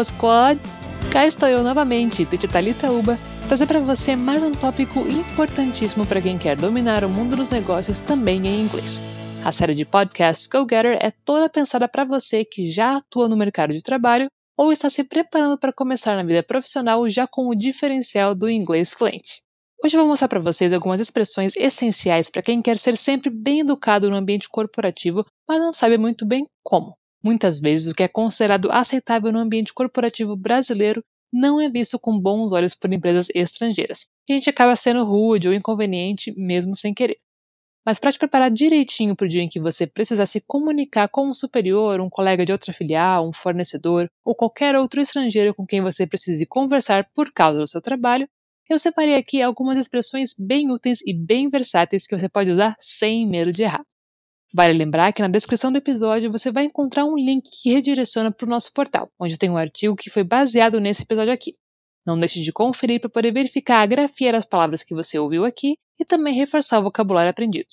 Hello, 0.00 0.04
Squad! 0.04 0.58
Cá 1.12 1.26
estou 1.26 1.46
eu 1.46 1.62
novamente, 1.62 2.24
Titi 2.24 2.48
Thalita 2.48 2.90
Uba, 2.90 3.18
trazer 3.46 3.66
para 3.66 3.80
você 3.80 4.16
mais 4.16 4.42
um 4.42 4.50
tópico 4.50 5.00
importantíssimo 5.00 6.06
para 6.06 6.22
quem 6.22 6.38
quer 6.38 6.56
dominar 6.56 7.04
o 7.04 7.08
mundo 7.10 7.36
dos 7.36 7.50
negócios 7.50 8.00
também 8.00 8.46
em 8.46 8.62
inglês. 8.62 9.02
A 9.44 9.52
série 9.52 9.74
de 9.74 9.84
podcasts 9.84 10.46
Go 10.46 10.60
Getter 10.60 10.96
é 11.02 11.10
toda 11.10 11.50
pensada 11.50 11.86
para 11.86 12.04
você 12.04 12.46
que 12.46 12.70
já 12.70 12.96
atua 12.96 13.28
no 13.28 13.36
mercado 13.36 13.74
de 13.74 13.82
trabalho 13.82 14.28
ou 14.56 14.72
está 14.72 14.88
se 14.88 15.04
preparando 15.04 15.58
para 15.58 15.70
começar 15.70 16.16
na 16.16 16.22
vida 16.22 16.42
profissional 16.42 17.06
já 17.10 17.26
com 17.26 17.48
o 17.48 17.54
diferencial 17.54 18.34
do 18.34 18.48
inglês 18.48 18.88
fluente. 18.88 19.42
Hoje 19.84 19.98
eu 19.98 20.00
vou 20.00 20.08
mostrar 20.08 20.28
para 20.28 20.40
vocês 20.40 20.72
algumas 20.72 21.00
expressões 21.00 21.54
essenciais 21.56 22.30
para 22.30 22.40
quem 22.40 22.62
quer 22.62 22.78
ser 22.78 22.96
sempre 22.96 23.28
bem 23.28 23.60
educado 23.60 24.08
no 24.08 24.16
ambiente 24.16 24.48
corporativo, 24.48 25.22
mas 25.46 25.58
não 25.58 25.74
sabe 25.74 25.98
muito 25.98 26.24
bem 26.24 26.46
como. 26.64 26.99
Muitas 27.22 27.60
vezes, 27.60 27.92
o 27.92 27.94
que 27.94 28.02
é 28.02 28.08
considerado 28.08 28.68
aceitável 28.72 29.30
no 29.30 29.38
ambiente 29.38 29.74
corporativo 29.74 30.34
brasileiro 30.36 31.02
não 31.32 31.60
é 31.60 31.68
visto 31.68 31.98
com 31.98 32.18
bons 32.18 32.52
olhos 32.52 32.74
por 32.74 32.92
empresas 32.92 33.28
estrangeiras, 33.34 34.06
e 34.28 34.32
a 34.32 34.36
gente 34.36 34.50
acaba 34.50 34.74
sendo 34.74 35.04
rude 35.04 35.48
ou 35.48 35.54
inconveniente 35.54 36.32
mesmo 36.36 36.74
sem 36.74 36.92
querer. 36.92 37.16
Mas 37.86 37.98
para 37.98 38.12
te 38.12 38.18
preparar 38.18 38.50
direitinho 38.50 39.16
para 39.16 39.24
o 39.24 39.28
dia 39.28 39.42
em 39.42 39.48
que 39.48 39.60
você 39.60 39.86
precisar 39.86 40.26
se 40.26 40.40
comunicar 40.40 41.08
com 41.08 41.28
um 41.28 41.34
superior, 41.34 42.00
um 42.00 42.10
colega 42.10 42.44
de 42.44 42.52
outra 42.52 42.72
filial, 42.72 43.26
um 43.28 43.32
fornecedor 43.32 44.08
ou 44.24 44.34
qualquer 44.34 44.76
outro 44.76 45.00
estrangeiro 45.00 45.54
com 45.54 45.66
quem 45.66 45.80
você 45.80 46.06
precise 46.06 46.44
conversar 46.46 47.08
por 47.14 47.32
causa 47.32 47.58
do 47.58 47.66
seu 47.66 47.80
trabalho, 47.80 48.28
eu 48.68 48.78
separei 48.78 49.14
aqui 49.14 49.42
algumas 49.42 49.78
expressões 49.78 50.34
bem 50.38 50.70
úteis 50.70 51.00
e 51.04 51.12
bem 51.12 51.48
versáteis 51.48 52.06
que 52.06 52.16
você 52.16 52.28
pode 52.28 52.50
usar 52.50 52.76
sem 52.78 53.26
medo 53.26 53.52
de 53.52 53.62
errar. 53.62 53.89
Vale 54.52 54.72
lembrar 54.72 55.12
que 55.12 55.22
na 55.22 55.28
descrição 55.28 55.70
do 55.70 55.78
episódio 55.78 56.30
você 56.30 56.50
vai 56.50 56.64
encontrar 56.64 57.04
um 57.04 57.16
link 57.16 57.48
que 57.62 57.72
redireciona 57.72 58.32
para 58.32 58.46
o 58.46 58.50
nosso 58.50 58.72
portal, 58.72 59.08
onde 59.18 59.38
tem 59.38 59.48
um 59.48 59.56
artigo 59.56 59.94
que 59.94 60.10
foi 60.10 60.24
baseado 60.24 60.80
nesse 60.80 61.02
episódio 61.02 61.32
aqui. 61.32 61.52
Não 62.04 62.18
deixe 62.18 62.40
de 62.40 62.52
conferir 62.52 63.00
para 63.00 63.08
poder 63.08 63.32
verificar 63.32 63.80
a 63.80 63.86
grafia 63.86 64.32
das 64.32 64.44
palavras 64.44 64.82
que 64.82 64.94
você 64.94 65.18
ouviu 65.18 65.44
aqui 65.44 65.76
e 66.00 66.04
também 66.04 66.34
reforçar 66.34 66.80
o 66.80 66.82
vocabulário 66.82 67.30
aprendido. 67.30 67.68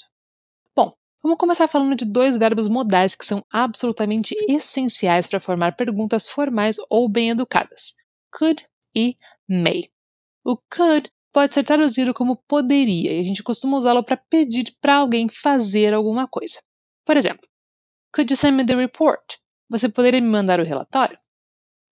Bom, 0.76 0.94
vamos 1.24 1.40
começar 1.40 1.68
falando 1.68 1.96
de 1.96 2.06
dois 2.06 2.38
verbos 2.38 2.68
modais 2.68 3.16
que 3.16 3.26
são 3.26 3.44
absolutamente 3.52 4.36
essenciais 4.48 5.26
para 5.26 5.40
formar 5.40 5.76
perguntas 5.76 6.28
formais 6.28 6.76
ou 6.92 7.10
bem 7.10 7.32
educadas: 7.32 7.94
could 8.32 8.64
e 8.96 9.16
may. 9.50 9.82
O 10.46 10.58
could 10.70 11.10
pode 11.34 11.56
ser 11.56 11.64
traduzido 11.64 12.14
como 12.14 12.36
poderia 12.48 13.14
e 13.14 13.20
a 13.20 13.24
gente 13.24 13.42
costuma 13.42 13.78
usá-lo 13.78 14.04
para 14.04 14.18
pedir 14.18 14.76
para 14.80 14.98
alguém 14.98 15.28
fazer 15.28 15.94
alguma 15.94 16.28
coisa. 16.28 16.60
Por 17.08 17.16
exemplo, 17.16 17.48
Could 18.14 18.30
you 18.30 18.36
send 18.36 18.58
me 18.58 18.66
the 18.66 18.76
report? 18.76 19.40
Você 19.70 19.88
poderia 19.88 20.20
me 20.20 20.28
mandar 20.28 20.60
o 20.60 20.64
relatório? 20.64 21.18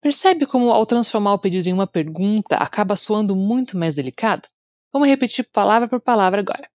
Percebe 0.02 0.46
como, 0.46 0.72
ao 0.72 0.86
transformar 0.86 1.34
o 1.34 1.40
pedido 1.40 1.68
em 1.70 1.74
uma 1.74 1.88
pergunta, 1.88 2.58
acaba 2.58 2.98
soando 2.98 3.34
muito 3.34 3.78
mais 3.78 3.96
delicado? 3.96 4.48
Vamos 4.92 5.08
repetir 5.08 5.50
palavra 5.52 5.88
por 5.88 6.02
palavra 6.02 6.42
agora. 6.42 6.70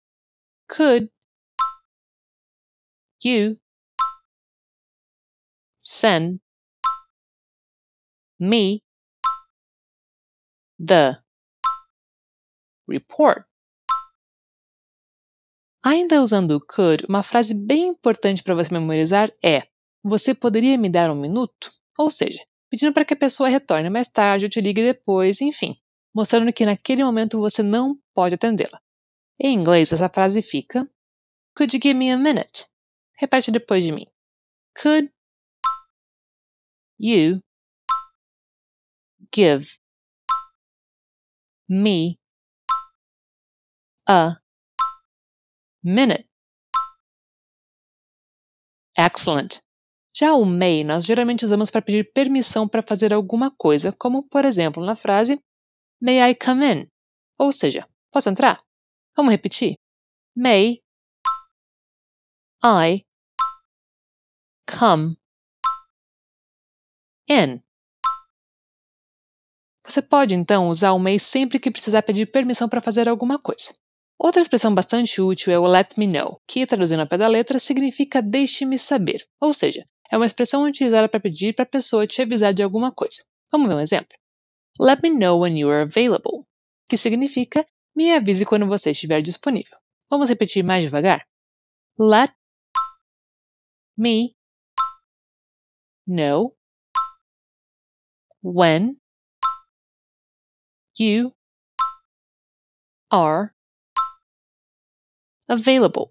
Could 0.69 1.11
you 3.25 3.59
send 5.75 6.39
me 8.39 8.81
the 10.79 11.19
report? 12.87 13.48
Ainda 15.89 16.21
usando 16.21 16.51
o 16.51 16.61
could, 16.61 17.03
uma 17.09 17.23
frase 17.23 17.51
bem 17.51 17.87
importante 17.87 18.43
para 18.43 18.53
você 18.53 18.71
memorizar 18.71 19.33
é: 19.43 19.67
Você 20.03 20.35
poderia 20.35 20.77
me 20.77 20.87
dar 20.87 21.09
um 21.09 21.15
minuto? 21.15 21.71
Ou 21.97 22.11
seja, 22.11 22.45
pedindo 22.69 22.93
para 22.93 23.03
que 23.03 23.15
a 23.15 23.17
pessoa 23.17 23.49
retorne 23.49 23.89
mais 23.89 24.07
tarde 24.07 24.45
ou 24.45 24.49
te 24.51 24.61
ligue 24.61 24.83
depois, 24.83 25.41
enfim, 25.41 25.75
mostrando 26.13 26.53
que 26.53 26.63
naquele 26.63 27.03
momento 27.03 27.39
você 27.39 27.63
não 27.63 27.99
pode 28.13 28.35
atendê-la. 28.35 28.79
Em 29.39 29.55
inglês, 29.55 29.91
essa 29.91 30.07
frase 30.07 30.43
fica: 30.43 30.87
Could 31.57 31.75
you 31.75 31.81
give 31.81 31.95
me 31.95 32.11
a 32.11 32.17
minute? 32.17 32.67
Repete 33.19 33.49
depois 33.49 33.83
de 33.83 33.91
mim. 33.91 34.05
Could 34.79 35.11
you 36.99 37.41
give 39.33 39.79
me 41.67 42.19
a 44.07 44.39
minute? 45.83 46.27
Excellent. 48.97 49.61
Já 50.15 50.33
o 50.33 50.45
may 50.45 50.83
nós 50.83 51.05
geralmente 51.05 51.45
usamos 51.45 51.71
para 51.71 51.81
pedir 51.81 52.11
permissão 52.11 52.67
para 52.67 52.81
fazer 52.81 53.13
alguma 53.13 53.51
coisa, 53.51 53.91
como 53.93 54.23
por 54.23 54.43
exemplo 54.43 54.83
na 54.83 54.95
frase 54.95 55.39
May 56.01 56.31
I 56.31 56.35
come 56.35 56.65
in? 56.65 56.87
Ou 57.37 57.51
seja, 57.51 57.87
posso 58.11 58.29
entrar? 58.29 58.63
Vamos 59.15 59.31
repetir? 59.31 59.75
May 60.35 60.81
I 62.63 63.05
come 64.65 65.17
in? 67.29 67.61
Você 69.85 70.01
pode 70.01 70.35
então 70.35 70.69
usar 70.69 70.93
o 70.93 70.99
may 70.99 71.17
sempre 71.17 71.59
que 71.59 71.71
precisar 71.71 72.03
pedir 72.03 72.31
permissão 72.31 72.69
para 72.69 72.79
fazer 72.79 73.09
alguma 73.09 73.39
coisa. 73.39 73.73
Outra 74.21 74.41
expressão 74.41 74.75
bastante 74.75 75.21
útil 75.21 75.53
é 75.53 75.57
o 75.57 75.65
let 75.65 75.97
me 75.97 76.05
know, 76.05 76.41
que, 76.45 76.65
traduzindo 76.65 77.01
a 77.01 77.05
pé 77.05 77.17
da 77.17 77.27
letra, 77.27 77.57
significa 77.57 78.21
deixe-me 78.21 78.77
saber, 78.77 79.25
ou 79.39 79.53
seja, 79.53 79.87
é 80.11 80.17
uma 80.17 80.25
expressão 80.25 80.65
utilizada 80.65 81.07
para 81.07 81.21
pedir 81.21 81.55
para 81.55 81.63
a 81.63 81.69
pessoa 81.69 82.05
te 82.05 82.21
avisar 82.21 82.53
de 82.53 82.61
alguma 82.61 82.91
coisa. 82.91 83.23
Vamos 83.49 83.69
ver 83.69 83.75
um 83.75 83.79
exemplo? 83.79 84.17
Let 84.77 84.99
me 85.01 85.11
know 85.11 85.39
when 85.39 85.57
you 85.57 85.69
are 85.71 85.83
available, 85.83 86.45
que 86.89 86.97
significa 86.97 87.65
me 87.95 88.11
avise 88.11 88.45
quando 88.45 88.67
você 88.67 88.91
estiver 88.91 89.21
disponível. 89.21 89.77
Vamos 90.09 90.27
repetir 90.27 90.63
mais 90.65 90.83
devagar? 90.83 91.25
Let 91.97 92.33
me 93.97 94.35
know 96.05 96.57
when 98.43 98.97
you 100.97 101.33
are 103.11 103.53
available. 105.49 106.09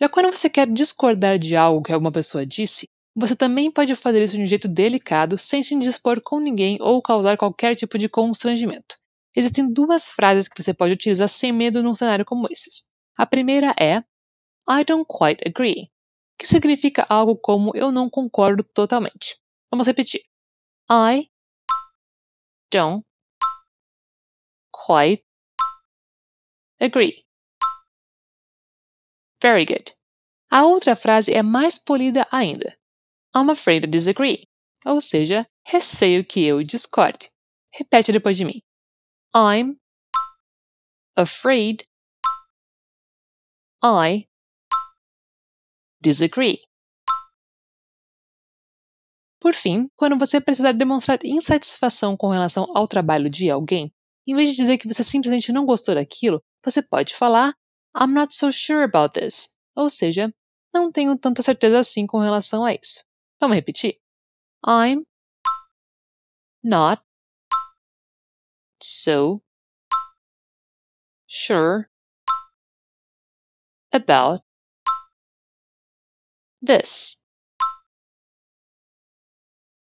Já 0.00 0.08
quando 0.08 0.30
você 0.30 0.50
quer 0.50 0.66
discordar 0.66 1.38
de 1.38 1.56
algo 1.56 1.82
que 1.82 1.92
alguma 1.92 2.12
pessoa 2.12 2.44
disse, 2.44 2.88
você 3.16 3.34
também 3.34 3.70
pode 3.70 3.94
fazer 3.94 4.22
isso 4.22 4.36
de 4.36 4.42
um 4.42 4.46
jeito 4.46 4.68
delicado, 4.68 5.38
sem 5.38 5.62
se 5.62 5.74
indispor 5.74 6.20
com 6.20 6.40
ninguém 6.40 6.76
ou 6.80 7.00
causar 7.00 7.38
qualquer 7.38 7.74
tipo 7.74 7.96
de 7.96 8.08
constrangimento. 8.08 8.96
Existem 9.36 9.72
duas 9.72 10.10
frases 10.10 10.48
que 10.48 10.62
você 10.62 10.74
pode 10.74 10.92
utilizar 10.92 11.28
sem 11.28 11.52
medo 11.52 11.82
num 11.82 11.94
cenário 11.94 12.24
como 12.24 12.48
esses. 12.50 12.88
A 13.16 13.24
primeira 13.24 13.74
é 13.80 13.98
I 14.68 14.84
don't 14.84 15.06
quite 15.06 15.42
agree, 15.46 15.90
que 16.38 16.46
significa 16.46 17.06
algo 17.08 17.36
como 17.36 17.72
eu 17.74 17.90
não 17.90 18.10
concordo 18.10 18.62
totalmente. 18.62 19.36
Vamos 19.70 19.86
repetir. 19.86 20.22
I 20.90 21.30
don't 22.72 23.04
quite 24.72 25.23
agree. 26.84 27.24
Very 29.42 29.64
good. 29.64 29.92
A 30.50 30.64
outra 30.64 30.94
frase 30.94 31.32
é 31.32 31.42
mais 31.42 31.78
polida 31.78 32.26
ainda. 32.30 32.78
I'm 33.34 33.50
afraid 33.50 33.84
to 33.84 33.90
disagree. 33.90 34.48
Ou 34.86 35.00
seja, 35.00 35.46
receio 35.66 36.24
que 36.24 36.44
eu 36.44 36.62
discorde. 36.62 37.30
Repete 37.72 38.12
depois 38.12 38.36
de 38.36 38.44
mim. 38.44 38.62
I'm 39.34 39.76
afraid 41.16 41.84
I 43.82 44.28
disagree. 46.00 46.60
Por 49.40 49.52
fim, 49.52 49.88
quando 49.96 50.18
você 50.18 50.40
precisar 50.40 50.72
demonstrar 50.72 51.18
insatisfação 51.24 52.16
com 52.16 52.28
relação 52.28 52.64
ao 52.74 52.88
trabalho 52.88 53.28
de 53.28 53.50
alguém, 53.50 53.92
em 54.26 54.34
vez 54.34 54.48
de 54.48 54.56
dizer 54.56 54.78
que 54.78 54.88
você 54.88 55.02
simplesmente 55.04 55.52
não 55.52 55.66
gostou 55.66 55.94
daquilo, 55.94 56.42
você 56.64 56.82
pode 56.82 57.14
falar 57.14 57.54
I'm 57.96 58.12
not 58.12 58.34
so 58.34 58.50
sure 58.50 58.82
about 58.82 59.18
this. 59.18 59.54
Ou 59.76 59.88
seja, 59.88 60.34
não 60.72 60.90
tenho 60.90 61.16
tanta 61.18 61.42
certeza 61.42 61.78
assim 61.78 62.06
com 62.06 62.18
relação 62.18 62.64
a 62.64 62.72
isso. 62.72 63.04
Vamos 63.40 63.56
repetir? 63.56 64.00
I'm 64.66 65.04
not 66.62 67.02
so 68.82 69.42
sure 71.28 71.86
about 73.92 74.42
this. 76.64 77.16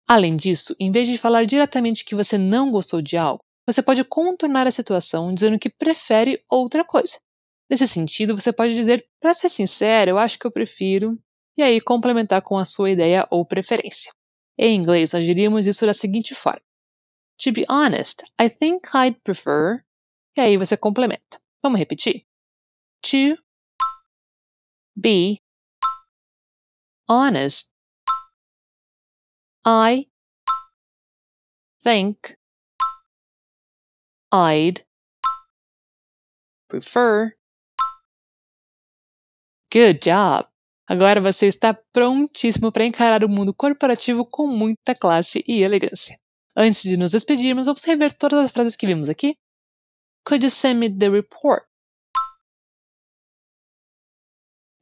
Além 0.09 0.37
disso, 0.37 0.75
em 0.81 0.91
vez 0.91 1.07
de 1.07 1.17
falar 1.19 1.45
diretamente 1.45 2.05
que 2.05 2.15
você 2.15 2.37
não 2.37 2.73
gostou 2.73 3.01
de 3.01 3.17
algo, 3.17 3.45
você 3.73 3.83
pode 3.83 4.03
contornar 4.05 4.67
a 4.67 4.71
situação 4.71 5.33
dizendo 5.33 5.59
que 5.59 5.71
prefere 5.71 6.45
outra 6.49 6.85
coisa. 6.85 7.21
Nesse 7.71 7.87
sentido, 7.87 8.37
você 8.37 8.53
pode 8.53 8.75
dizer, 8.75 9.07
para 9.21 9.33
ser 9.33 9.49
sincero, 9.49 10.11
eu 10.11 10.19
acho 10.19 10.39
que 10.39 10.47
eu 10.47 10.51
prefiro 10.51 11.17
e 11.57 11.63
aí 11.63 11.81
complementar 11.81 12.43
com 12.43 12.59
a 12.59 12.65
sua 12.65 12.91
ideia 12.91 13.27
ou 13.31 13.47
preferência. 13.47 14.13
Em 14.59 14.75
inglês, 14.75 15.13
nós 15.13 15.25
diríamos 15.25 15.67
isso 15.67 15.87
da 15.87 15.95
seguinte 15.95 16.35
forma: 16.35 16.63
To 17.43 17.53
be 17.53 17.65
honest, 17.69 18.25
I 18.41 18.51
think 18.51 18.89
I'd 18.95 19.21
prefer. 19.23 19.85
E 20.37 20.41
aí 20.41 20.57
você 20.57 20.77
complementa. 20.77 21.41
Vamos 21.63 21.79
repetir? 21.79 22.27
To 23.03 23.41
be 24.97 25.41
honest, 27.09 27.71
I 29.65 30.11
think 31.83 32.40
I'd 34.33 34.85
prefer. 36.69 37.35
Good 39.73 40.01
job! 40.01 40.49
Agora 40.89 41.21
você 41.21 41.47
está 41.47 41.75
prontíssimo 41.93 42.73
para 42.73 42.85
encarar 42.85 43.25
o 43.25 43.29
mundo 43.29 43.55
corporativo 43.55 44.25
com 44.25 44.47
muita 44.47 44.95
classe 44.95 45.45
e 45.47 45.63
elegância. 45.63 46.19
Antes 46.57 46.83
de 46.83 46.97
nos 46.97 47.13
despedirmos, 47.13 47.67
vamos 47.67 47.85
rever 47.85 48.13
todas 48.17 48.47
as 48.47 48.51
frases 48.51 48.77
que 48.77 48.87
vimos 48.87 49.09
aqui. 49.09 49.37
Could 50.25 50.45
you 50.45 50.51
send 50.51 50.81
me 50.81 50.89
the 50.89 51.09
report? 51.09 51.67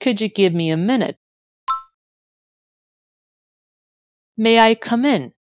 Could 0.02 0.22
you 0.22 0.30
give 0.34 0.54
me 0.54 0.72
a 0.72 0.76
minute? 0.76 1.18
May 4.36 4.58
I 4.58 4.76
come 4.76 5.04
in? 5.04 5.37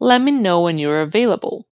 Let 0.00 0.20
me 0.20 0.32
know 0.32 0.62
when 0.62 0.78
you're 0.80 1.00
available. 1.00 1.68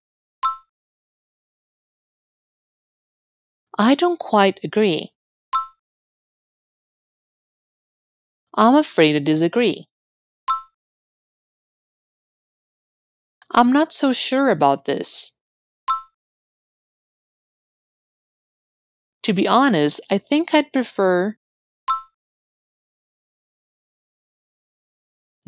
I 3.79 3.95
don't 3.95 4.19
quite 4.19 4.61
agree. 4.63 5.15
I'm 8.55 8.75
afraid 8.75 9.13
to 9.15 9.21
disagree. 9.21 9.89
I'm 13.51 13.73
not 13.73 13.93
so 13.93 14.11
sure 14.15 14.49
about 14.49 14.87
this. 14.87 15.33
To 19.23 19.33
be 19.33 19.47
honest, 19.47 20.01
I 20.11 20.19
think 20.19 20.53
I'd 20.53 20.73
prefer. 20.73 21.37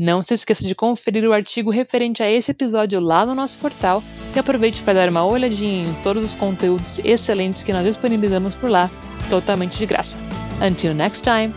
Não 0.01 0.23
se 0.23 0.33
esqueça 0.33 0.67
de 0.67 0.75
conferir 0.75 1.29
o 1.29 1.33
artigo 1.35 1.71
referente 1.71 2.23
a 2.23 2.31
esse 2.31 2.53
episódio 2.53 2.99
lá 3.01 3.27
no 3.27 3.35
nosso 3.35 3.59
portal 3.59 4.03
e 4.35 4.39
aproveite 4.39 4.83
para 4.83 4.95
dar 4.95 5.11
uma 5.11 5.27
olhadinha 5.27 5.87
em 5.87 5.93
todos 6.03 6.25
os 6.25 6.35
conteúdos 6.35 6.99
excelentes 7.01 7.63
que 7.63 7.71
nós 7.71 7.85
disponibilizamos 7.85 8.55
por 8.55 8.71
lá, 8.71 8.91
totalmente 9.29 9.77
de 9.77 9.85
graça. 9.85 10.19
Until 10.67 10.95
next 10.95 11.23
time! 11.23 11.53